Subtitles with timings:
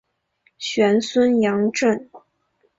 [0.57, 2.09] 玄孙杨震。